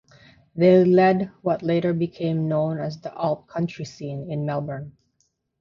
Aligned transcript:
They 0.55 0.83
led 0.83 1.29
what 1.43 1.61
later 1.61 1.93
became 1.93 2.47
known 2.47 2.79
as 2.79 2.99
the 2.99 3.13
alt-country 3.13 3.85
scene 3.85 4.31
in 4.31 4.47
Melbourne. 4.47 4.93